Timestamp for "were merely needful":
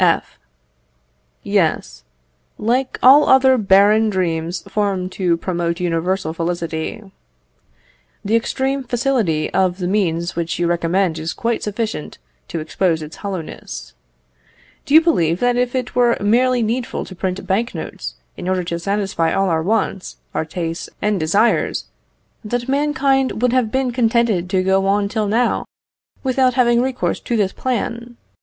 15.93-17.05